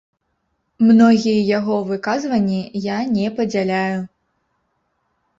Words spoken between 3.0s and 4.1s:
не падзяляю.